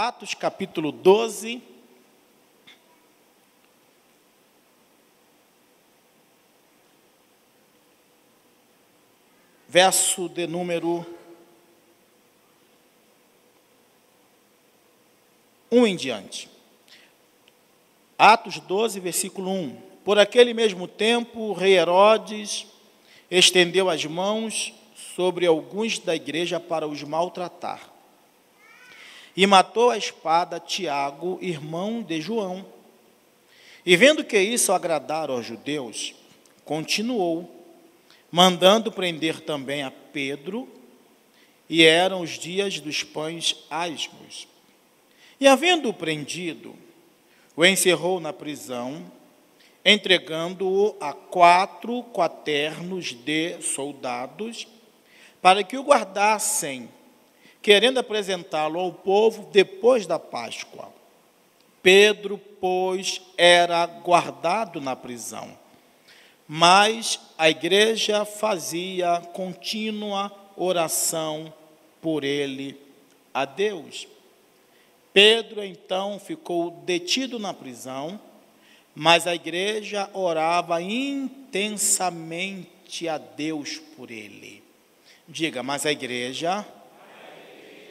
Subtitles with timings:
[0.00, 1.60] Atos capítulo 12.
[9.66, 11.04] Verso de número
[15.68, 16.48] 1 em diante.
[18.16, 19.82] Atos 12, versículo 1.
[20.04, 22.68] Por aquele mesmo tempo, o rei Herodes
[23.28, 27.97] estendeu as mãos sobre alguns da igreja para os maltratar.
[29.38, 32.66] E matou a espada Tiago, irmão de João.
[33.86, 36.12] E vendo que isso agradara aos judeus,
[36.64, 37.48] continuou,
[38.32, 40.68] mandando prender também a Pedro,
[41.70, 44.48] e eram os dias dos pães asmos.
[45.38, 46.74] E havendo-o prendido,
[47.54, 49.08] o encerrou na prisão,
[49.84, 54.66] entregando-o a quatro quaternos de soldados,
[55.40, 56.88] para que o guardassem,
[57.62, 60.92] querendo apresentá-lo ao povo depois da Páscoa.
[61.82, 65.56] Pedro, pois, era guardado na prisão,
[66.46, 71.52] mas a igreja fazia contínua oração
[72.00, 72.78] por ele
[73.32, 74.08] a Deus.
[75.12, 78.20] Pedro então ficou detido na prisão,
[78.94, 84.62] mas a igreja orava intensamente a Deus por ele.
[85.26, 86.66] Diga, mas a igreja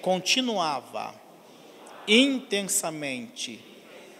[0.07, 1.13] continuava
[2.07, 3.59] intensamente,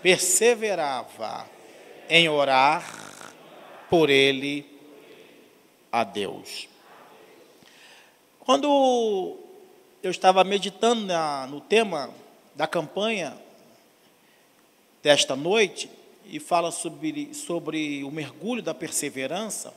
[0.02, 1.50] perseverava
[2.10, 2.84] em orar
[3.90, 4.66] por ele
[5.90, 6.68] a Deus.
[8.42, 9.40] Quando
[10.04, 12.14] eu estava meditando na, no tema
[12.54, 13.38] da campanha
[15.02, 15.90] desta noite
[16.26, 19.74] e fala sobre, sobre o mergulho da perseverança.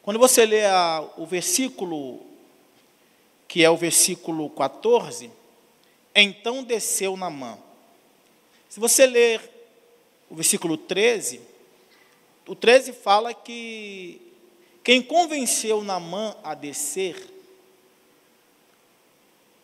[0.00, 2.35] Quando você lê a, o versículo,
[3.56, 5.30] que é o versículo 14,
[6.14, 7.58] então desceu na mão.
[8.68, 9.40] Se você ler
[10.28, 11.40] o versículo 13,
[12.46, 14.20] o 13 fala que
[14.84, 17.16] quem convenceu Namã a descer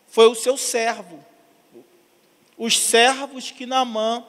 [0.09, 1.23] foi o seu servo,
[2.57, 4.25] os servos que Naamã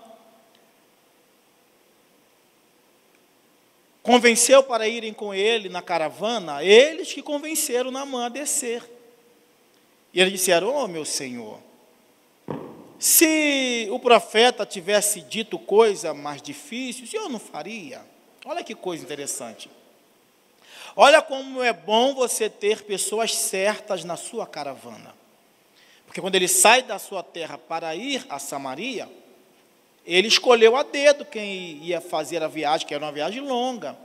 [4.01, 8.91] convenceu para irem com ele na caravana, eles que convenceram Naamã a descer.
[10.13, 11.59] E eles disseram: Oh, meu senhor,
[12.99, 18.01] se o profeta tivesse dito coisa mais difícil, o senhor não faria?
[18.45, 19.69] Olha que coisa interessante.
[20.95, 25.15] Olha como é bom você ter pessoas certas na sua caravana.
[26.05, 29.09] Porque quando ele sai da sua terra para ir a Samaria,
[30.05, 33.97] ele escolheu a dedo quem ia fazer a viagem, que era uma viagem longa.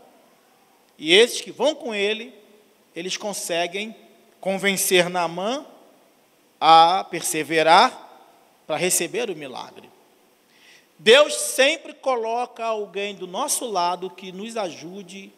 [0.96, 2.32] E esses que vão com ele,
[2.96, 3.94] eles conseguem
[4.40, 5.66] convencer Naamã
[6.60, 8.06] a perseverar
[8.66, 9.88] para receber o milagre.
[10.98, 15.32] Deus sempre coloca alguém do nosso lado que nos ajude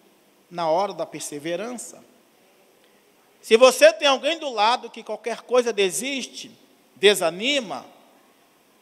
[0.50, 2.02] na hora da perseverança.
[3.42, 6.50] Se você tem alguém do lado que qualquer coisa desiste,
[6.96, 7.84] desanima,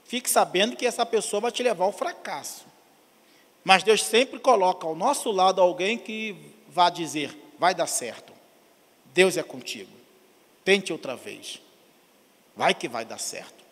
[0.04, 2.66] fique sabendo que essa pessoa vai te levar ao fracasso.
[3.65, 6.34] Mas Deus sempre coloca ao nosso lado alguém que
[6.69, 8.32] vá dizer: vai dar certo.
[9.06, 9.91] Deus é contigo.
[10.65, 11.60] Tente outra vez.
[12.59, 13.65] Vai que vai dar certo.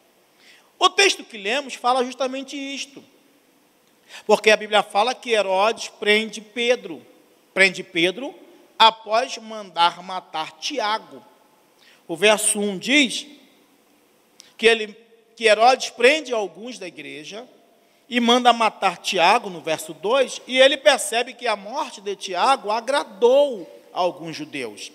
[0.78, 3.02] O texto que lemos fala justamente isto.
[4.24, 7.04] Porque a Bíblia fala que Herodes prende Pedro.
[7.52, 8.32] Prende Pedro
[8.78, 11.20] após mandar matar Tiago.
[12.06, 13.26] O verso 1 diz
[14.56, 14.96] que, ele,
[15.34, 17.44] que Herodes prende alguns da igreja
[18.08, 22.70] e manda matar Tiago, no verso 2, e ele percebe que a morte de Tiago
[22.70, 24.92] agradou a alguns judeus.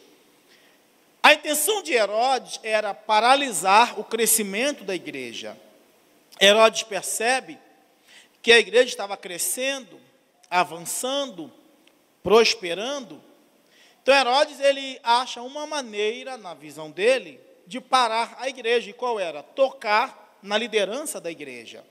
[1.23, 5.55] A intenção de Herodes era paralisar o crescimento da igreja.
[6.39, 7.59] Herodes percebe
[8.41, 10.01] que a igreja estava crescendo,
[10.49, 11.51] avançando,
[12.23, 13.21] prosperando.
[14.01, 18.90] Então Herodes ele acha uma maneira, na visão dele, de parar a igreja.
[18.90, 19.43] E qual era?
[19.43, 21.85] Tocar na liderança da igreja.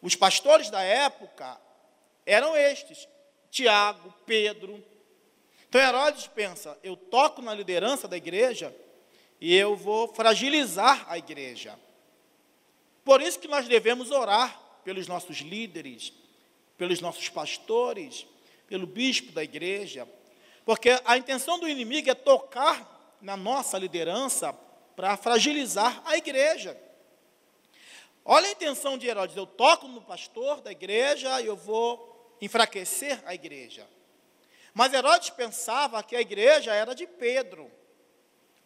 [0.00, 1.56] Os pastores da época
[2.26, 3.06] eram estes:
[3.48, 4.84] Tiago, Pedro.
[5.72, 8.76] Então Herodes pensa: eu toco na liderança da igreja
[9.40, 11.78] e eu vou fragilizar a igreja.
[13.02, 16.12] Por isso que nós devemos orar pelos nossos líderes,
[16.76, 18.26] pelos nossos pastores,
[18.66, 20.06] pelo bispo da igreja,
[20.66, 24.52] porque a intenção do inimigo é tocar na nossa liderança
[24.94, 26.78] para fragilizar a igreja.
[28.26, 33.22] Olha a intenção de Herodes: eu toco no pastor da igreja e eu vou enfraquecer
[33.24, 33.88] a igreja.
[34.74, 37.70] Mas Herodes pensava que a igreja era de Pedro.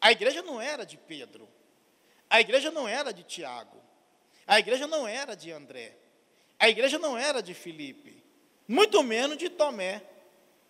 [0.00, 1.48] A igreja não era de Pedro.
[2.30, 3.82] A igreja não era de Tiago.
[4.46, 5.96] A igreja não era de André.
[6.58, 8.22] A igreja não era de Filipe.
[8.68, 10.02] Muito menos de Tomé.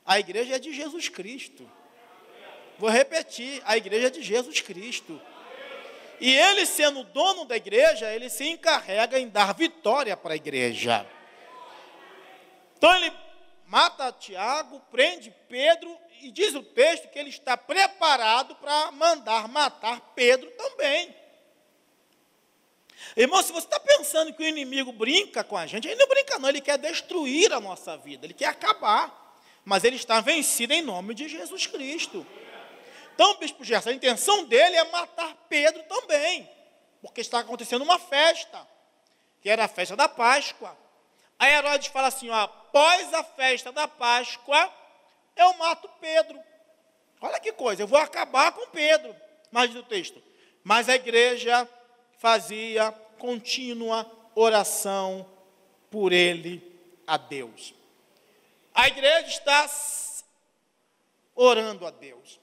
[0.05, 1.71] A igreja é de Jesus Cristo.
[2.79, 5.21] Vou repetir: a igreja é de Jesus Cristo.
[6.19, 11.07] E ele, sendo dono da igreja, ele se encarrega em dar vitória para a igreja.
[12.77, 13.13] Então ele
[13.67, 20.01] mata Tiago, prende Pedro e diz o texto que ele está preparado para mandar matar
[20.15, 21.15] Pedro também.
[23.17, 26.39] Irmão, se você está pensando que o inimigo brinca com a gente, ele não brinca,
[26.39, 29.25] não, ele quer destruir a nossa vida, ele quer acabar.
[29.65, 32.25] Mas ele está vencido em nome de Jesus Cristo.
[33.15, 36.49] Então, Bispo Gerson, a intenção dele é matar Pedro também,
[37.01, 38.67] porque está acontecendo uma festa,
[39.41, 40.77] que era a festa da Páscoa.
[41.39, 44.73] Aí Herodes fala assim: ó, após a festa da Páscoa,
[45.37, 46.39] eu mato Pedro.
[47.21, 49.15] Olha que coisa, eu vou acabar com Pedro.
[49.51, 50.23] Mais do texto.
[50.63, 51.69] Mas a igreja
[52.19, 55.27] fazia contínua oração
[55.91, 56.63] por ele
[57.07, 57.75] a Deus.
[58.75, 59.67] A igreja está
[61.35, 62.41] orando a Deus.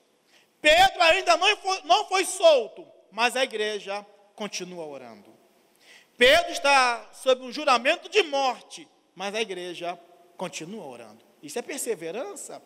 [0.61, 4.05] Pedro ainda não foi, não foi solto, mas a igreja
[4.35, 5.31] continua orando.
[6.17, 9.99] Pedro está sob um juramento de morte, mas a igreja
[10.37, 11.23] continua orando.
[11.41, 12.61] Isso é perseverança.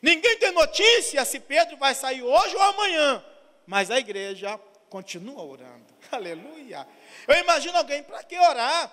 [0.00, 3.24] Ninguém tem notícia se Pedro vai sair hoje ou amanhã,
[3.66, 4.58] mas a igreja
[4.88, 5.86] continua orando.
[6.10, 6.86] Aleluia.
[7.26, 8.92] Eu imagino alguém, para que orar?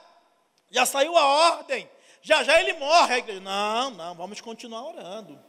[0.70, 1.26] Já saiu a
[1.58, 1.90] ordem,
[2.22, 3.14] já já ele morre.
[3.14, 5.40] A igreja, não, não, vamos continuar orando.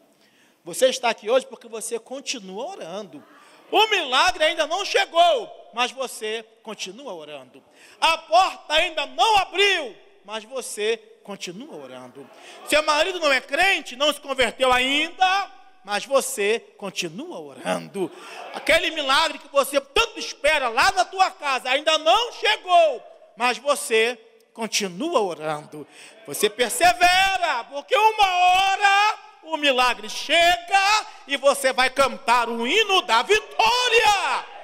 [0.65, 3.25] Você está aqui hoje porque você continua orando.
[3.71, 7.63] O milagre ainda não chegou, mas você continua orando.
[8.01, 9.95] A porta ainda não abriu,
[10.25, 12.27] mas você continua orando.
[12.67, 15.51] Seu marido não é crente, não se converteu ainda,
[15.85, 18.11] mas você continua orando.
[18.55, 23.03] Aquele milagre que você tanto espera lá na tua casa ainda não chegou,
[23.37, 24.19] mas você
[24.55, 25.87] continua orando.
[26.27, 33.23] Você persevera, porque uma hora o milagre chega e você vai cantar o hino da
[33.23, 34.56] vitória.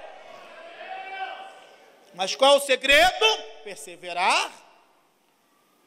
[2.15, 3.27] Mas qual é o segredo?
[3.65, 4.53] Perseverar.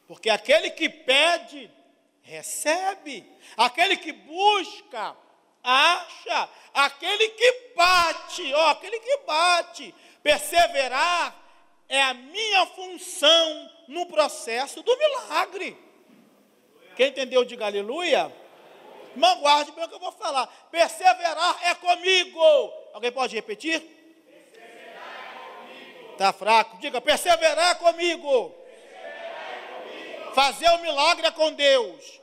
[0.06, 1.70] Porque aquele que pede,
[2.22, 3.24] recebe.
[3.56, 5.16] Aquele que busca,
[5.62, 6.48] acha.
[6.74, 9.94] Aquele que bate, ó, aquele que bate.
[10.22, 11.34] Perseverar
[11.88, 15.76] é a minha função no processo do milagre.
[16.96, 18.32] Quem entendeu, diga aleluia.
[19.12, 20.46] Irmão, guarde bem o que eu vou falar.
[20.70, 22.40] Perseverar é comigo.
[22.92, 23.95] Alguém pode repetir?
[26.16, 26.78] Está fraco.
[26.78, 28.54] Diga, perseverar comigo.
[30.34, 32.20] Fazer o milagre é com Deus.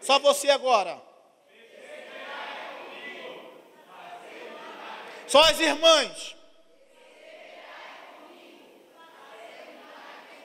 [0.00, 1.02] Só você agora.
[5.26, 6.36] Só as irmãs.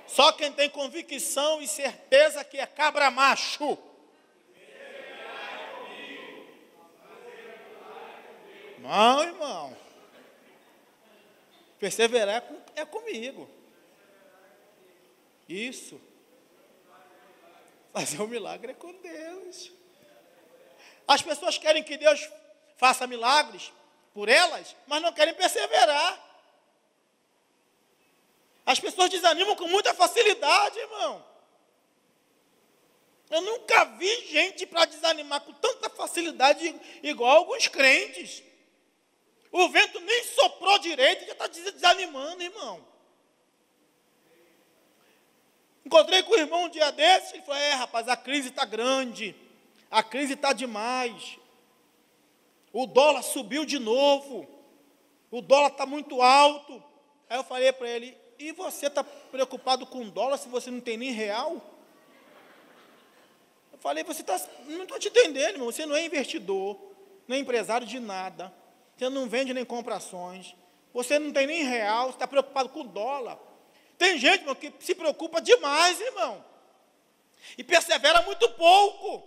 [0.08, 3.78] Só quem tem convicção e certeza que é cabra macho.
[8.80, 9.87] Não, irmão.
[11.80, 12.44] Perseverar
[12.76, 13.50] é comigo.
[15.48, 16.02] Isso.
[17.94, 19.72] Fazer um milagre é com Deus.
[21.08, 22.30] As pessoas querem que Deus
[22.76, 23.72] faça milagres
[24.14, 26.26] por elas, mas não querem perseverar.
[28.66, 31.26] As pessoas desanimam com muita facilidade, irmão.
[33.30, 38.44] Eu nunca vi gente para desanimar com tanta facilidade igual alguns crentes.
[39.52, 42.86] O vento nem soprou direito, já está desanimando, irmão.
[45.86, 49.34] Encontrei com o irmão um dia desses, ele falou: É, rapaz, a crise está grande,
[49.90, 51.40] a crise está demais.
[52.74, 54.46] O dólar subiu de novo,
[55.32, 56.84] o dólar está muito alto.
[57.30, 60.98] Aí eu falei para ele: E você está preocupado com dólar se você não tem
[60.98, 61.62] nem real?
[63.72, 64.38] Eu falei: Você está.
[64.66, 65.72] Não estou te entendendo, irmão.
[65.72, 66.78] Você não é investidor,
[67.26, 68.54] não é empresário de nada.
[68.98, 70.56] Você não vende nem compra ações.
[70.94, 73.38] Você não tem nem real, você está preocupado com dólar.
[73.98, 76.44] Tem gente, irmão, que se preocupa demais, irmão.
[77.58, 79.24] E persevera muito pouco.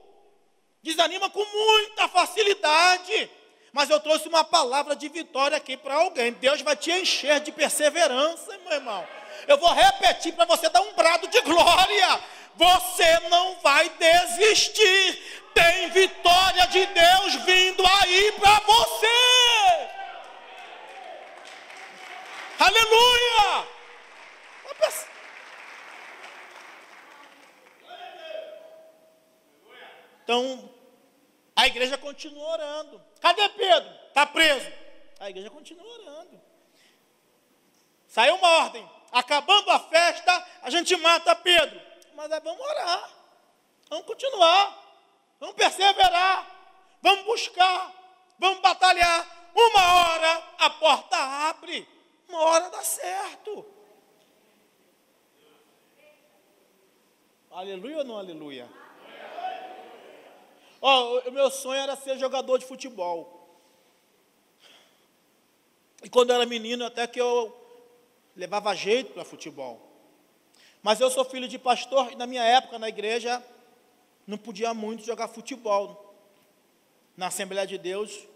[0.82, 3.30] Desanima com muita facilidade.
[3.72, 6.32] Mas eu trouxe uma palavra de vitória aqui para alguém.
[6.32, 9.06] Deus vai te encher de perseverança, meu irmão.
[9.46, 12.20] Eu vou repetir para você dar um brado de glória.
[12.60, 15.48] Você não vai desistir.
[15.54, 19.88] Tem vitória de Deus vindo aí para você.
[22.58, 23.66] Aleluia!
[30.22, 30.70] Então,
[31.56, 33.02] a igreja continua orando.
[33.22, 33.90] Cadê Pedro?
[34.08, 34.70] Está preso.
[35.18, 36.40] A igreja continua orando.
[38.06, 41.89] Saiu uma ordem, acabando a festa, a gente mata Pedro.
[42.20, 43.10] Mas aí vamos orar,
[43.88, 44.94] vamos continuar,
[45.40, 47.94] vamos perseverar, vamos buscar,
[48.38, 49.50] vamos batalhar.
[49.54, 51.88] Uma hora a porta abre,
[52.28, 53.64] uma hora dá certo.
[57.50, 58.68] Aleluia ou não aleluia?
[60.82, 63.48] Ó, oh, o meu sonho era ser jogador de futebol.
[66.02, 67.50] E quando eu era menino, até que eu
[68.36, 69.89] levava jeito para futebol.
[70.82, 73.42] Mas eu sou filho de pastor e na minha época na igreja
[74.26, 76.14] não podia muito jogar futebol.
[77.16, 78.26] Na Assembleia de Deus,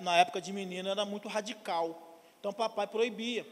[0.00, 2.18] na época de menino, era muito radical.
[2.40, 3.46] Então papai proibia.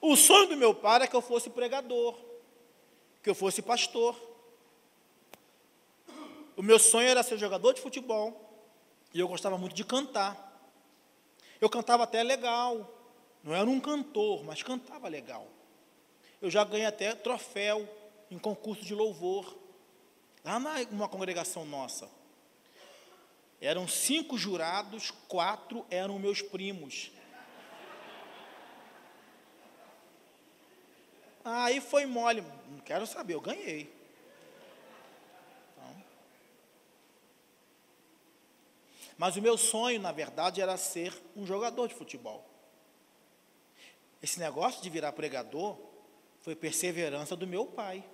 [0.00, 2.18] O sonho do meu pai era que eu fosse pregador,
[3.22, 4.16] que eu fosse pastor.
[6.56, 8.50] O meu sonho era ser jogador de futebol
[9.14, 10.50] e eu gostava muito de cantar.
[11.60, 12.90] Eu cantava até legal,
[13.42, 15.48] não era um cantor, mas cantava legal.
[16.40, 17.88] Eu já ganhei até troféu
[18.30, 19.56] em concurso de louvor,
[20.44, 20.58] lá
[20.90, 22.08] numa congregação nossa.
[23.60, 27.12] Eram cinco jurados, quatro eram meus primos.
[31.44, 33.92] Aí foi mole, não quero saber, eu ganhei.
[35.72, 36.04] Então.
[39.18, 42.51] Mas o meu sonho, na verdade, era ser um jogador de futebol.
[44.22, 45.76] Esse negócio de virar pregador
[46.40, 48.04] foi perseverança do meu pai.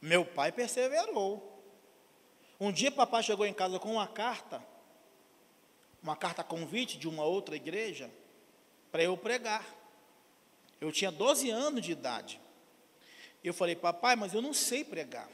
[0.00, 1.50] Meu pai perseverou.
[2.58, 4.64] Um dia papai chegou em casa com uma carta,
[6.02, 8.10] uma carta convite de uma outra igreja,
[8.90, 9.66] para eu pregar.
[10.80, 12.40] Eu tinha 12 anos de idade.
[13.44, 15.28] Eu falei, papai, mas eu não sei pregar.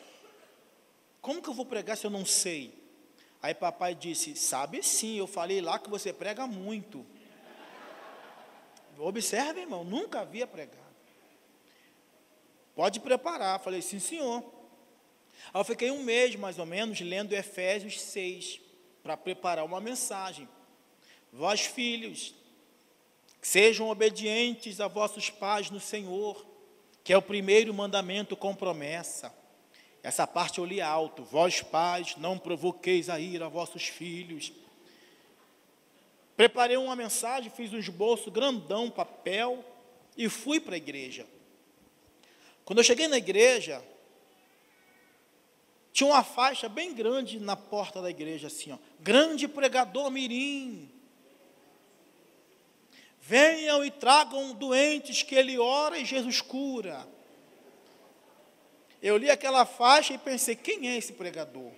[1.21, 2.73] Como que eu vou pregar se eu não sei?
[3.41, 7.07] Aí papai disse, sabe sim, eu falei lá que você prega muito.
[8.99, 10.89] Observe, irmão, nunca havia pregado.
[12.75, 13.61] Pode preparar.
[13.61, 14.43] Falei, sim, senhor.
[15.53, 18.61] Aí eu fiquei um mês, mais ou menos, lendo Efésios 6,
[19.03, 20.49] para preparar uma mensagem.
[21.33, 22.35] Vós, filhos,
[23.41, 26.45] sejam obedientes a vossos pais no Senhor,
[27.05, 29.33] que é o primeiro mandamento com promessa.
[30.03, 31.23] Essa parte eu li alto.
[31.25, 34.53] Vós, pais, não provoqueis a ira a vossos filhos.
[36.37, 39.65] Preparei uma mensagem, fiz um esboço grandão, papel,
[40.17, 41.27] e fui para a igreja.
[42.65, 43.83] Quando eu cheguei na igreja,
[45.93, 48.79] tinha uma faixa bem grande na porta da igreja, assim, ó.
[49.01, 50.89] Grande pregador mirim.
[53.21, 57.05] Venham e tragam doentes que ele ora e Jesus cura.
[59.03, 61.71] Eu li aquela faixa e pensei, quem é esse pregador?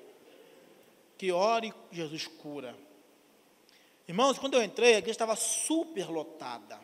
[1.19, 2.77] Que ora e Jesus cura.
[4.09, 6.81] Irmãos, quando eu entrei, a igreja estava super lotada.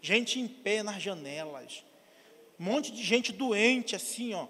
[0.00, 1.84] Gente em pé nas janelas.
[2.58, 4.48] Um monte de gente doente, assim, ó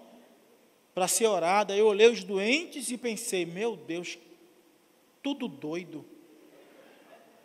[0.93, 1.75] para ser orada.
[1.75, 4.17] Eu olhei os doentes e pensei: meu Deus,
[5.21, 6.05] tudo doido.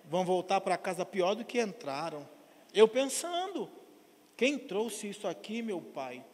[0.04, 2.28] Vão voltar para casa pior do que entraram.
[2.72, 3.70] Eu pensando:
[4.36, 6.24] quem trouxe isso aqui, meu pai?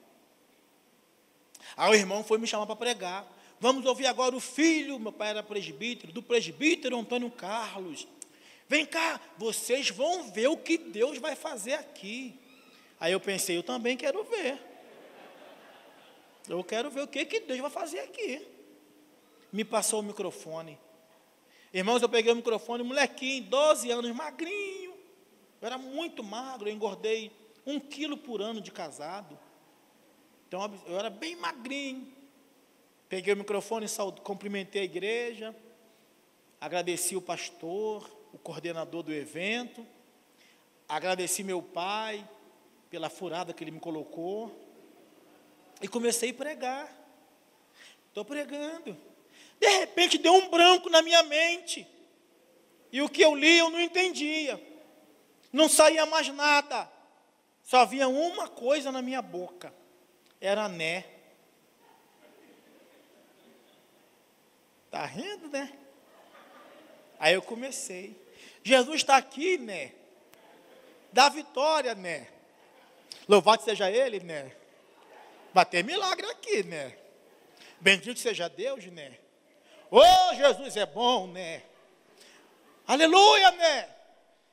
[1.76, 3.26] Aí o irmão foi me chamar para pregar.
[3.60, 8.06] Vamos ouvir agora o filho, meu pai era presbítero, do presbítero Antônio Carlos.
[8.68, 12.38] Vem cá, vocês vão ver o que Deus vai fazer aqui.
[12.98, 14.58] Aí eu pensei, eu também quero ver.
[16.48, 18.46] Eu quero ver o que, que Deus vai fazer aqui.
[19.52, 20.78] Me passou o microfone.
[21.72, 24.94] Irmãos, eu peguei o microfone, molequinho, 12 anos, magrinho.
[25.60, 27.32] Eu era muito magro, eu engordei
[27.66, 29.38] um quilo por ano de casado.
[30.54, 32.06] Então eu era bem magrinho.
[33.08, 35.52] Peguei o microfone, saúde, cumprimentei a igreja,
[36.60, 39.84] agradeci o pastor, o coordenador do evento,
[40.88, 42.24] agradeci meu pai
[42.88, 44.48] pela furada que ele me colocou.
[45.82, 46.88] E comecei a pregar.
[48.06, 48.96] Estou pregando.
[49.58, 51.84] De repente deu um branco na minha mente.
[52.92, 54.64] E o que eu li eu não entendia.
[55.52, 56.88] Não saía mais nada.
[57.64, 59.82] Só havia uma coisa na minha boca.
[60.44, 61.04] Era né.
[64.84, 65.72] Está rindo, né?
[67.18, 68.14] Aí eu comecei.
[68.62, 69.92] Jesus está aqui, né?
[71.10, 72.28] Dá vitória, né?
[73.26, 74.54] Louvado seja Ele, né?
[75.54, 76.94] Vai ter milagre aqui, né?
[77.80, 79.16] Bendito seja Deus, né?
[79.90, 81.62] Oh, Jesus é bom, né?
[82.86, 83.88] Aleluia, né?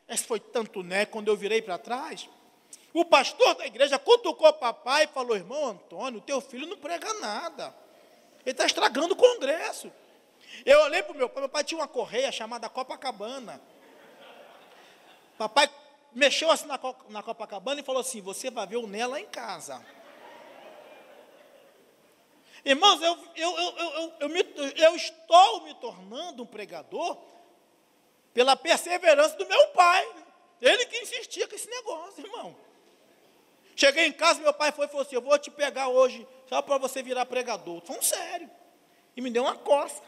[0.07, 2.29] Esse foi tanto né, quando eu virei para trás.
[2.93, 7.13] O pastor da igreja cutucou o papai e falou: Irmão Antônio, teu filho não prega
[7.15, 7.73] nada.
[8.45, 9.91] Ele está estragando o congresso.
[10.65, 13.61] Eu olhei para o meu pai, meu pai tinha uma correia chamada Copacabana.
[15.37, 15.69] papai
[16.13, 16.79] mexeu assim na,
[17.09, 19.83] na Copacabana e falou assim: Você vai ver o Né lá em casa.
[22.63, 24.45] Irmãos, eu, eu, eu, eu, me,
[24.77, 27.17] eu estou me tornando um pregador
[28.33, 30.07] pela perseverança do meu pai.
[30.61, 32.55] Ele que insistia com esse negócio, irmão.
[33.75, 36.61] Cheguei em casa, meu pai foi e falou assim: Eu vou te pegar hoje, só
[36.61, 37.81] para você virar pregador.
[37.81, 38.49] Falando sério.
[39.15, 40.01] E me deu uma coça.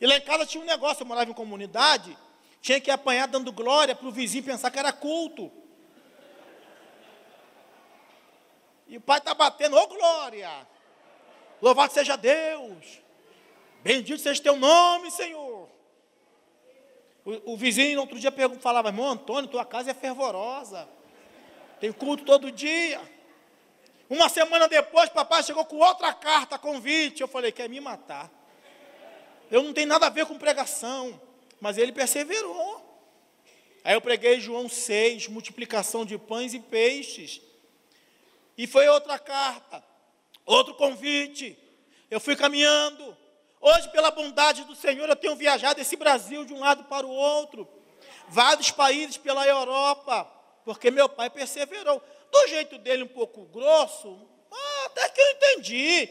[0.00, 2.16] E lá em casa tinha um negócio, eu morava em comunidade,
[2.60, 5.52] tinha que apanhar dando glória para o vizinho pensar que era culto.
[8.88, 10.50] E o pai está batendo, ô oh, glória!
[11.60, 13.00] Louvado seja Deus!
[13.82, 15.68] Bendito seja teu nome, Senhor!
[17.24, 20.88] O, o vizinho no outro dia falava, irmão Antônio, tua casa é fervorosa.
[21.80, 23.00] Tem culto todo dia.
[24.08, 27.22] Uma semana depois, papai chegou com outra carta, convite.
[27.22, 28.30] Eu falei, quer me matar.
[29.50, 31.20] Eu não tenho nada a ver com pregação.
[31.60, 32.86] Mas ele perseverou.
[33.82, 37.40] Aí eu preguei João 6, multiplicação de pães e peixes.
[38.58, 39.82] E foi outra carta,
[40.44, 41.56] outro convite.
[42.10, 43.16] Eu fui caminhando.
[43.60, 47.10] Hoje, pela bondade do Senhor, eu tenho viajado esse Brasil de um lado para o
[47.10, 47.68] outro.
[48.28, 50.30] Vários países pela Europa,
[50.64, 52.02] porque meu pai perseverou.
[52.30, 54.28] Do jeito dele um pouco grosso,
[54.86, 56.08] até que eu entendi.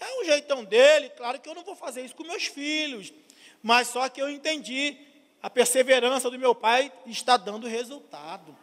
[0.00, 3.12] É um jeitão dele, claro que eu não vou fazer isso com meus filhos
[3.64, 4.94] mas só que eu entendi,
[5.42, 8.54] a perseverança do meu pai está dando resultado.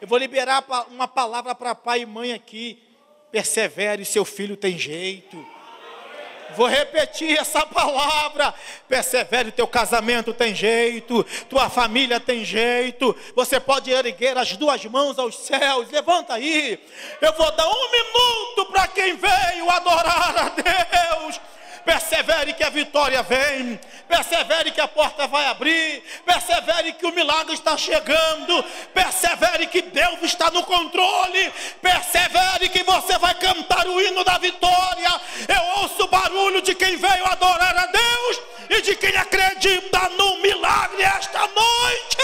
[0.00, 2.82] Eu vou liberar uma palavra para pai e mãe aqui.
[3.30, 5.36] Persevere, seu filho tem jeito.
[6.54, 8.54] Vou repetir essa palavra.
[8.88, 13.16] Persevere, teu casamento tem jeito, tua família tem jeito.
[13.34, 15.90] Você pode erguer as duas mãos aos céus.
[15.90, 16.78] Levanta aí.
[17.20, 21.40] Eu vou dar um minuto para quem veio adorar a Deus.
[21.86, 23.78] Persevere que a vitória vem.
[24.08, 26.02] Persevere que a porta vai abrir.
[26.24, 28.64] Persevere que o milagre está chegando.
[28.92, 31.52] Persevere que Deus está no controle.
[31.80, 35.20] Persevere que você vai cantar o hino da vitória.
[35.46, 40.38] Eu ouço o barulho de quem veio adorar a Deus e de quem acredita no
[40.38, 42.16] milagre esta noite.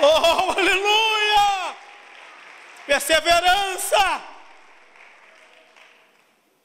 [0.00, 1.74] Oh, aleluia!
[2.86, 4.31] Perseverança.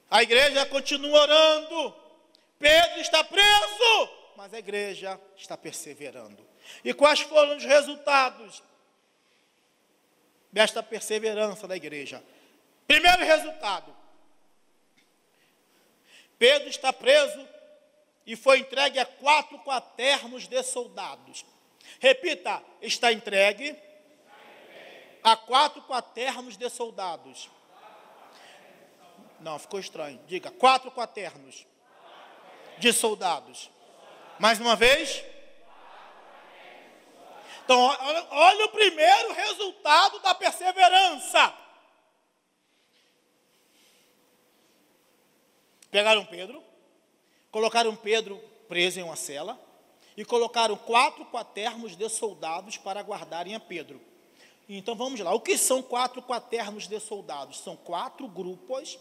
[0.09, 1.95] A igreja continua orando.
[2.57, 6.45] Pedro está preso, mas a igreja está perseverando.
[6.83, 8.63] E quais foram os resultados
[10.51, 12.23] desta perseverança da igreja?
[12.87, 13.95] Primeiro resultado:
[16.39, 17.47] Pedro está preso
[18.25, 21.45] e foi entregue a quatro quaternos de soldados.
[21.99, 23.75] Repita, está entregue
[25.23, 27.49] a quatro quaternos de soldados.
[29.39, 30.19] Não, ficou estranho.
[30.27, 31.65] Diga, quatro quaternos
[32.77, 33.69] de soldados.
[34.39, 35.23] Mais uma vez.
[37.63, 41.53] Então, olha, olha o primeiro resultado da perseverança.
[45.91, 46.63] Pegaram Pedro,
[47.49, 49.59] colocaram Pedro preso em uma cela
[50.15, 54.01] e colocaram quatro quaternos de soldados para guardarem a Pedro.
[54.67, 55.33] Então vamos lá.
[55.33, 57.59] O que são quatro quaternos de soldados?
[57.59, 58.99] São quatro grupos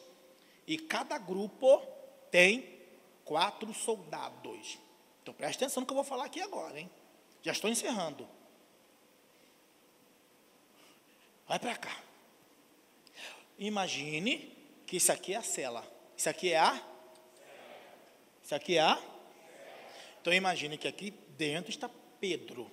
[0.66, 1.80] e cada grupo
[2.30, 2.76] tem
[3.24, 4.78] quatro soldados.
[5.22, 6.90] Então preste atenção no que eu vou falar aqui agora, hein?
[7.42, 8.28] Já estou encerrando.
[11.46, 12.02] Vai para cá.
[13.58, 14.52] Imagine
[14.86, 15.86] que isso aqui é a cela.
[16.16, 16.82] Isso aqui é a?
[18.42, 19.00] Isso aqui é a?
[20.20, 21.88] Então imagine que aqui dentro está
[22.20, 22.70] Pedro.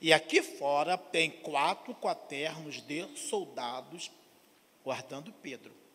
[0.00, 4.10] E aqui fora tem quatro quaternos de soldados
[4.84, 5.87] guardando Pedro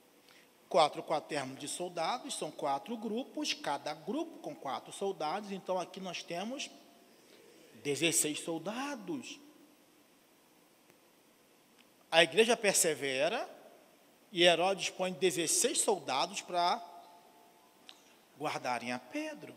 [0.73, 6.23] quatro quaternos de soldados, são quatro grupos, cada grupo com quatro soldados, então aqui nós
[6.23, 6.67] temos
[7.83, 9.39] 16 soldados.
[12.09, 13.47] A igreja persevera
[14.31, 16.83] e Herodes põe 16 soldados para
[18.39, 19.55] guardarem a Pedro.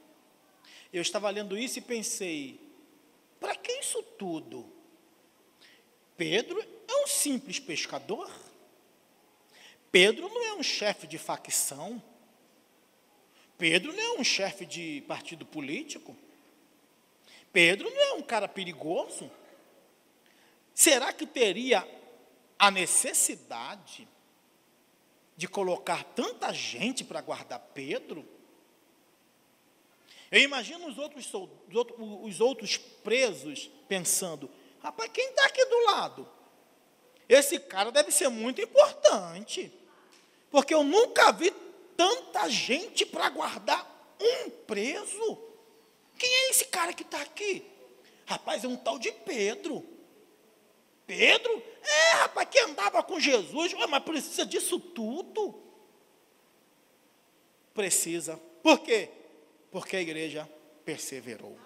[0.92, 2.60] Eu estava lendo isso e pensei,
[3.40, 4.70] para que isso tudo?
[6.14, 8.30] Pedro é um simples pescador.
[9.98, 12.02] Pedro não é um chefe de facção.
[13.56, 16.14] Pedro não é um chefe de partido político.
[17.50, 19.30] Pedro não é um cara perigoso.
[20.74, 21.82] Será que teria
[22.58, 24.06] a necessidade
[25.34, 28.28] de colocar tanta gente para guardar Pedro?
[30.30, 31.32] Eu imagino os outros,
[32.22, 34.50] os outros presos pensando:
[34.82, 36.28] rapaz, quem está aqui do lado?
[37.26, 39.72] Esse cara deve ser muito importante.
[40.56, 41.50] Porque eu nunca vi
[41.98, 45.38] tanta gente para guardar um preso.
[46.18, 47.62] Quem é esse cara que está aqui?
[48.24, 49.86] Rapaz, é um tal de Pedro.
[51.06, 51.62] Pedro?
[51.82, 53.74] É, rapaz, que andava com Jesus.
[53.74, 55.62] Ué, mas precisa disso tudo?
[57.74, 58.40] Precisa.
[58.62, 59.10] Por quê?
[59.70, 60.48] Porque a igreja
[60.86, 61.58] perseverou.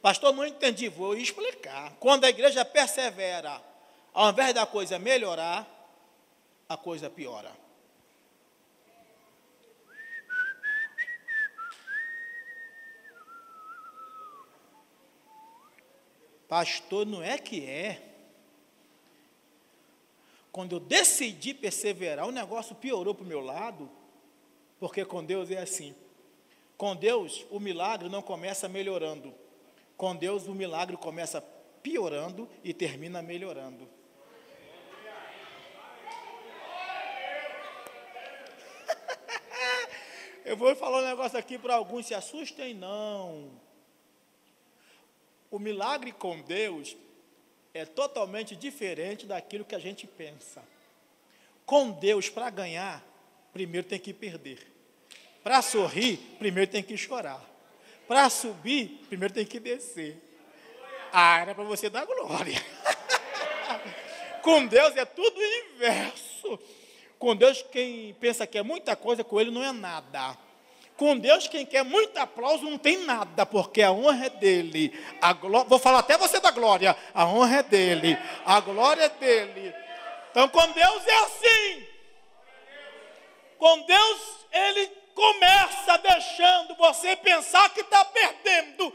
[0.00, 1.94] Pastor, não entendi, vou explicar.
[2.00, 3.62] Quando a igreja persevera,
[4.12, 5.71] ao invés da coisa melhorar,
[6.72, 7.52] a coisa piora.
[16.48, 18.10] Pastor, não é que é.
[20.52, 23.88] Quando eu decidi perseverar, o negócio piorou para o meu lado,
[24.78, 25.94] porque com Deus é assim.
[26.76, 29.32] Com Deus, o milagre não começa melhorando.
[29.96, 31.40] Com Deus, o milagre começa
[31.82, 33.88] piorando e termina melhorando.
[40.52, 43.50] Eu vou falar um negócio aqui para alguns, se assustem, não.
[45.50, 46.94] O milagre com Deus
[47.72, 50.62] é totalmente diferente daquilo que a gente pensa.
[51.64, 53.02] Com Deus, para ganhar,
[53.50, 54.70] primeiro tem que perder.
[55.42, 57.42] Para sorrir, primeiro tem que chorar.
[58.06, 60.18] Para subir, primeiro tem que descer.
[61.10, 62.62] Ah, era para você dar glória.
[64.44, 66.60] com Deus é tudo o inverso.
[67.22, 70.36] Com Deus, quem pensa que é muita coisa, com Ele não é nada.
[70.96, 74.92] Com Deus, quem quer muito aplauso não tem nada, porque a honra é dele.
[75.20, 75.62] A gló...
[75.62, 76.96] Vou falar até você da glória.
[77.14, 78.18] A honra é dele.
[78.44, 79.72] A glória é dele.
[80.32, 81.86] Então, com Deus é assim.
[83.56, 88.92] Com Deus, Ele começa deixando você pensar que está perdendo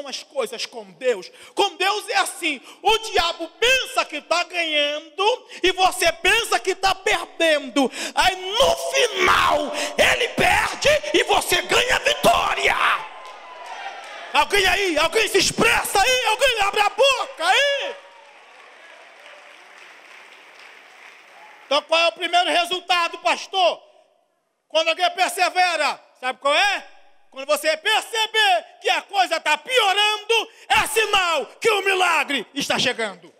[0.00, 1.30] são as coisas com Deus.
[1.54, 6.94] Com Deus é assim: o diabo pensa que está ganhando e você pensa que está
[6.94, 7.90] perdendo.
[8.14, 12.76] Aí no final ele perde e você ganha vitória.
[14.32, 17.96] Alguém aí, alguém se expressa aí, alguém abre a boca aí.
[21.66, 23.82] Então qual é o primeiro resultado, pastor?
[24.68, 26.99] Quando alguém persevera, sabe qual é?
[27.30, 33.32] Quando você perceber que a coisa está piorando, é sinal que o milagre está chegando.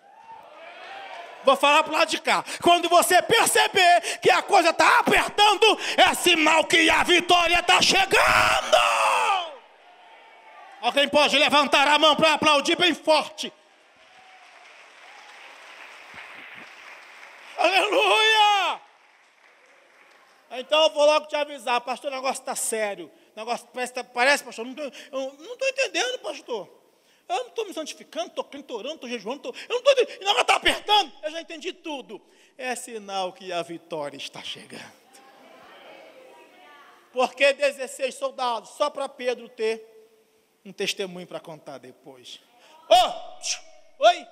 [1.43, 2.45] Vou falar para o lado de cá.
[2.63, 8.77] Quando você perceber que a coisa está apertando, é sinal que a vitória está chegando.
[10.81, 13.53] Alguém pode levantar a mão para aplaudir bem forte.
[17.59, 18.81] Aleluia!
[20.53, 24.67] Então eu vou logo te avisar, pastor, o negócio está sério negócio parece, parece pastor,
[24.67, 26.81] não tô, eu não estou entendendo, pastor.
[27.29, 30.17] Eu não estou me santificando, estou crendo, orando, estou jejuando, tô, eu não estou entendendo,
[30.17, 32.21] o negócio está apertando, eu já entendi tudo.
[32.59, 35.01] É sinal que a vitória está chegando.
[37.13, 39.87] Porque 16 soldados, só para Pedro ter
[40.65, 42.41] um testemunho para contar depois.
[42.89, 44.27] Oh, oi!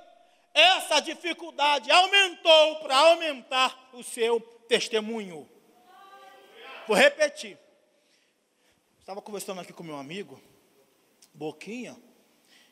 [0.53, 5.49] Essa dificuldade aumentou para aumentar o seu testemunho.
[6.87, 7.57] Vou repetir.
[9.09, 10.39] Estava conversando aqui com meu amigo,
[11.33, 11.97] Boquinha.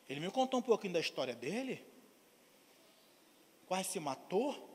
[0.07, 1.83] Ele me contou um pouquinho da história dele.
[3.65, 4.69] Quase se matou.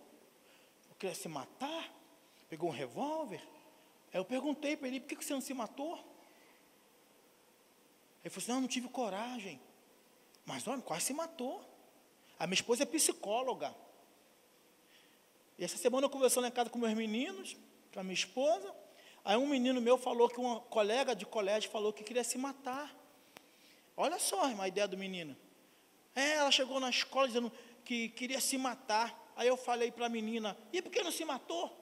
[0.98, 1.88] Queria se matar.
[2.48, 3.40] Pegou um revólver.
[4.12, 5.94] Aí eu perguntei para ele, por que você não se matou?
[8.24, 9.60] Ele falou assim, não, não tive coragem.
[10.44, 11.64] Mas olha, quase se matou.
[12.40, 13.72] A minha esposa é psicóloga.
[15.56, 17.56] E essa semana eu conversando em casa com meus meninos,
[17.92, 18.81] com a minha esposa.
[19.24, 22.94] Aí um menino meu falou que uma colega de colégio falou que queria se matar.
[23.96, 25.36] Olha só a ideia do menino.
[26.14, 27.52] É, ela chegou na escola dizendo
[27.84, 29.32] que queria se matar.
[29.36, 31.74] Aí eu falei para a menina, e por que não se matou?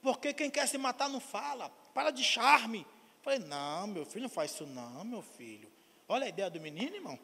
[0.00, 2.86] Porque quem quer se matar não fala, para de charme.
[3.22, 5.70] Falei, não, meu filho, não faz isso não, meu filho.
[6.08, 7.18] Olha a ideia do menino, irmão.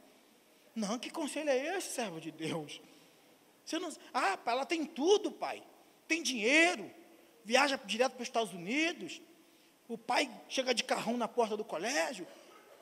[0.75, 2.81] Não, que conselho é esse, servo de Deus?
[3.65, 3.93] Você não...
[4.13, 5.63] Ah, ela tem tudo, pai.
[6.09, 6.91] Tem dinheiro,
[7.45, 9.21] viaja direto para os Estados Unidos,
[9.89, 12.27] o pai chega de carrão na porta do colégio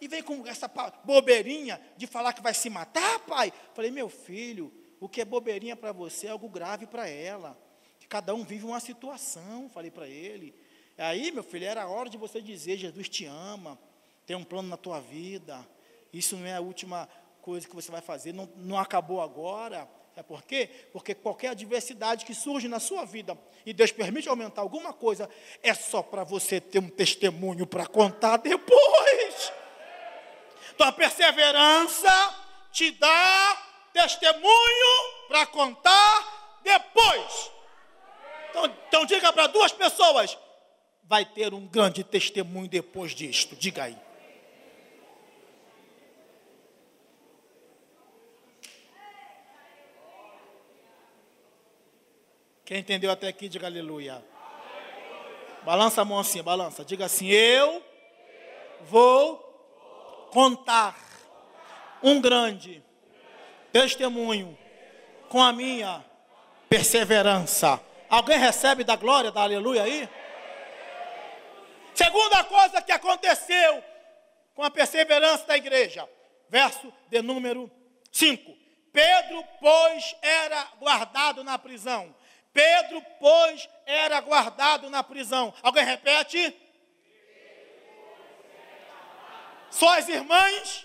[0.01, 0.69] e vem com essa
[1.05, 3.53] bobeirinha de falar que vai se matar, pai.
[3.75, 7.59] Falei, meu filho, o que é bobeirinha para você é algo grave para ela.
[7.99, 10.55] Que cada um vive uma situação, falei para ele.
[10.97, 13.79] Aí, meu filho, era hora de você dizer, Jesus te ama,
[14.27, 15.67] tem um plano na tua vida.
[16.13, 17.09] Isso não é a última
[17.41, 19.89] coisa que você vai fazer, não, não acabou agora.
[20.19, 20.69] É por quê?
[20.93, 25.31] Porque qualquer adversidade que surge na sua vida e Deus permite aumentar alguma coisa,
[25.63, 29.53] é só para você ter um testemunho para contar depois.
[30.75, 32.11] Então a perseverança
[32.73, 37.53] te dá testemunho para contar depois.
[38.51, 40.37] Então, então diga para duas pessoas:
[41.05, 43.55] vai ter um grande testemunho depois disto.
[43.55, 44.08] Diga aí.
[52.69, 54.23] Quem entendeu até aqui, diga aleluia.
[55.65, 56.85] Balança a mão assim, balança.
[56.85, 57.83] Diga assim: Eu
[58.83, 59.39] vou
[60.31, 60.95] contar
[62.03, 62.85] um grande
[63.73, 64.59] testemunho
[65.31, 66.05] com a minha
[66.69, 67.81] perseverança.
[68.07, 70.07] Alguém recebe da glória, da aleluia aí?
[71.95, 73.83] Segunda coisa que aconteceu
[74.55, 76.07] com a perseverança da igreja,
[76.51, 77.71] verso de número
[78.13, 78.55] 5.
[78.93, 82.15] Pedro, pois, era guardado na prisão.
[82.59, 85.55] Pedro, pois, era guardado na prisão.
[85.63, 86.53] Alguém repete?
[89.71, 90.85] Só as irmãs?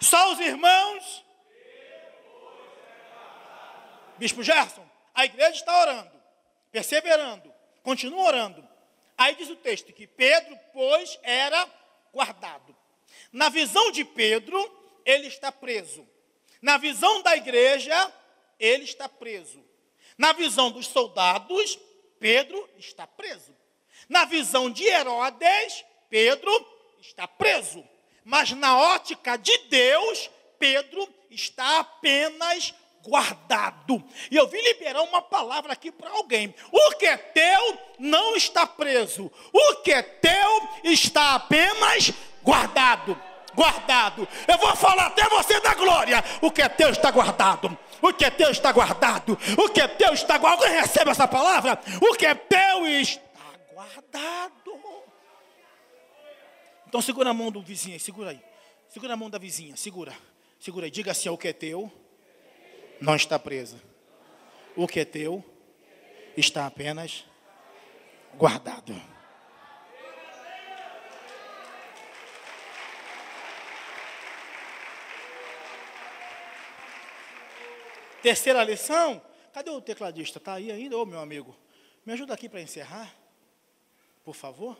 [0.00, 1.24] Só os irmãos?
[4.18, 6.22] Bispo Gerson, a igreja está orando,
[6.72, 8.68] perseverando, continua orando.
[9.16, 11.68] Aí diz o texto que Pedro, pois, era
[12.12, 12.76] guardado.
[13.32, 14.58] Na visão de Pedro,
[15.04, 16.04] ele está preso.
[16.60, 18.12] Na visão da igreja,
[18.60, 19.64] ele está preso.
[20.16, 21.78] Na visão dos soldados,
[22.20, 23.56] Pedro está preso.
[24.08, 26.50] Na visão de Herodes, Pedro
[27.00, 27.82] está preso.
[28.24, 34.04] Mas na ótica de Deus, Pedro está apenas guardado.
[34.30, 36.54] E eu vim liberar uma palavra aqui para alguém.
[36.70, 39.32] O que é teu não está preso.
[39.52, 43.20] O que é teu está apenas guardado.
[43.54, 44.26] Guardado.
[44.46, 46.22] Eu vou falar até você da glória.
[46.40, 47.76] O que é teu está guardado.
[48.00, 49.38] O que é teu está guardado.
[49.58, 50.64] O que é teu está guardado.
[50.64, 51.78] Alguém recebe essa palavra?
[52.00, 53.20] O que é teu está
[53.72, 54.80] guardado.
[56.88, 58.40] Então segura a mão do vizinho, segura aí.
[58.88, 60.12] Segura a mão da vizinha, segura.
[60.58, 61.90] Segura aí, diga assim: o que é teu
[63.00, 63.80] não está preso.
[64.74, 65.44] O que é teu
[66.36, 67.24] está apenas
[68.34, 68.94] guardado.
[78.22, 79.22] Terceira lição.
[79.52, 80.38] Cadê o tecladista?
[80.38, 81.56] Está aí ainda, ô meu amigo?
[82.04, 83.14] Me ajuda aqui para encerrar,
[84.24, 84.76] por favor.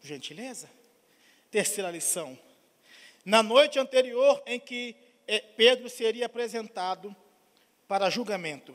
[0.00, 0.68] Gentileza.
[1.50, 2.38] Terceira lição.
[3.24, 7.14] Na noite anterior em que eh, Pedro seria apresentado
[7.86, 8.74] para julgamento,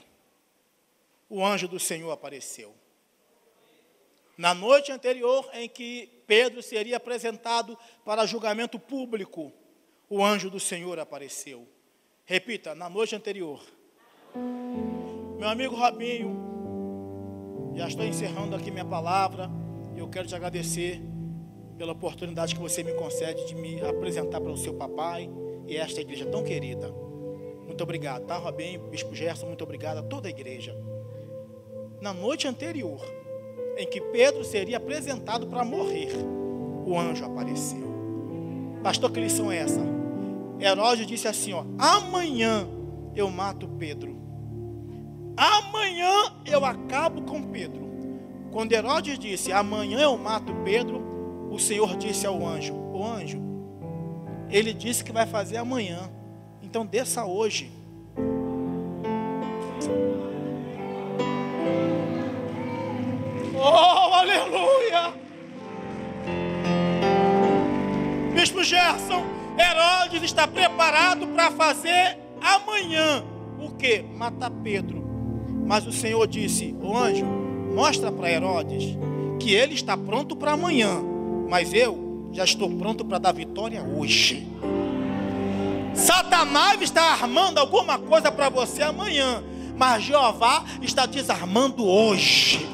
[1.29, 2.75] o anjo do Senhor apareceu.
[4.37, 9.53] Na noite anterior em que Pedro seria apresentado para julgamento público,
[10.09, 11.67] o anjo do Senhor apareceu.
[12.27, 13.61] Repita, na noite anterior.
[15.37, 16.35] Meu amigo Robinho,
[17.75, 19.47] já estou encerrando aqui minha palavra.
[19.95, 20.99] Eu quero te agradecer
[21.77, 25.29] pela oportunidade que você me concede de me apresentar para o seu papai
[25.67, 26.91] e esta igreja tão querida.
[27.67, 28.89] Muito obrigado, tá, Robinho?
[28.89, 30.75] Bispo Gerson, muito obrigado a toda a igreja.
[32.01, 33.05] Na noite anterior,
[33.77, 36.09] em que Pedro seria apresentado para morrer,
[36.87, 37.85] o anjo apareceu.
[38.81, 39.94] Pastor, que lição é essa?
[40.59, 42.67] Herodes disse assim: ó, amanhã
[43.15, 44.15] eu mato Pedro.
[45.37, 46.11] Amanhã
[46.45, 47.85] eu acabo com Pedro.
[48.51, 53.41] Quando Herodes disse: amanhã eu mato Pedro, o Senhor disse ao anjo: O anjo,
[54.49, 56.09] ele disse que vai fazer amanhã.
[56.61, 57.71] Então desça hoje.
[63.57, 65.13] Oh, aleluia!
[68.33, 69.23] Bispo Gerson,
[69.57, 73.23] Herodes está preparado para fazer amanhã
[73.59, 74.01] o que?
[74.01, 75.03] Matar Pedro.
[75.65, 77.25] Mas o Senhor disse: O anjo,
[77.73, 78.97] mostra para Herodes
[79.39, 81.01] que ele está pronto para amanhã,
[81.49, 84.47] mas eu já estou pronto para dar vitória hoje.
[85.93, 89.43] Satanás está armando alguma coisa para você amanhã,
[89.77, 92.67] mas Jeová está desarmando hoje.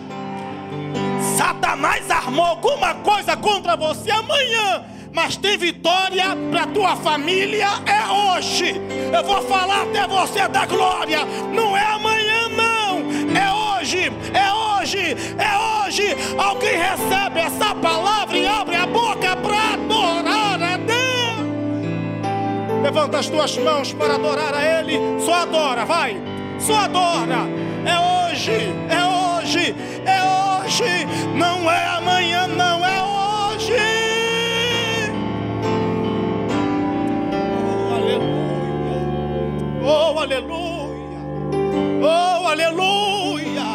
[1.37, 8.81] Satanás armou alguma coisa contra você amanhã, mas tem vitória para tua família é hoje.
[9.13, 12.99] Eu vou falar até você da glória, não é amanhã não,
[13.35, 16.15] é hoje, é hoje, é hoje.
[16.37, 21.01] Alguém recebe essa palavra e abre a boca para adorar a Deus.
[22.83, 26.17] Levanta as tuas mãos para adorar a Ele, só adora, vai,
[26.59, 27.47] só adora.
[27.85, 32.47] É hoje, é hoje, é hoje, não é amanhã,
[39.93, 41.19] Oh, aleluia.
[42.01, 43.67] Oh, aleluia.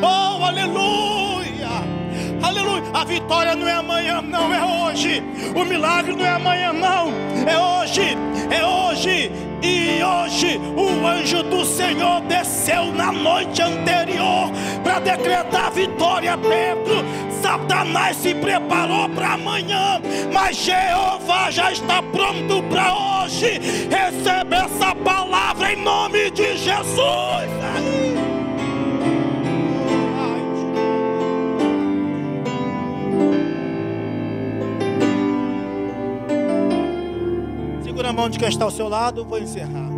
[0.00, 1.68] Oh, aleluia.
[2.40, 2.84] Aleluia.
[2.94, 5.20] A vitória não é amanhã, não, é hoje.
[5.56, 7.12] O milagre não é amanhã, não.
[7.48, 8.16] É hoje.
[8.48, 9.32] É hoje.
[9.60, 14.52] E hoje o anjo do Senhor desceu na noite anterior
[14.84, 17.04] para decretar vitória dentro.
[17.50, 20.00] Satanás se preparou para amanhã,
[20.32, 23.58] mas Jeová já está pronto para hoje.
[23.90, 27.50] Recebe essa palavra em nome de Jesus.
[37.82, 39.90] Segura a mão de quem está ao seu lado, vou encerrar.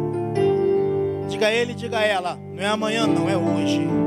[1.29, 4.02] Diga a ele, diga a ela, não é amanhã, não, é hoje.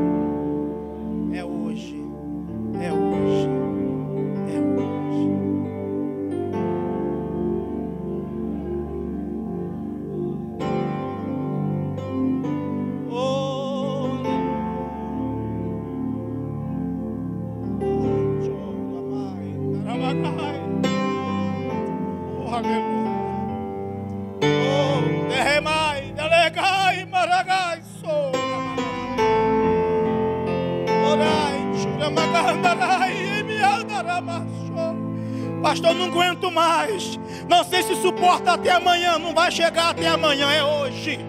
[35.62, 37.20] Pastor, não aguento mais.
[37.50, 39.18] Não sei se suporta até amanhã.
[39.18, 41.20] Não vai chegar até amanhã, é hoje.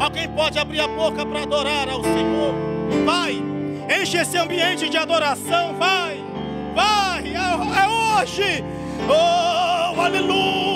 [0.00, 2.54] Alguém pode abrir a boca para adorar ao Senhor?
[3.04, 3.40] Vai,
[4.00, 5.74] enche esse ambiente de adoração.
[5.74, 6.24] Vai,
[6.74, 8.64] vai, é, é hoje.
[9.08, 10.69] Oh, aleluia!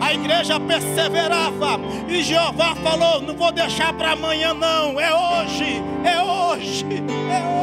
[0.00, 5.00] A igreja perseverava e Jeová falou: Não vou deixar para amanhã, não.
[5.00, 7.59] É hoje, é hoje, é hoje.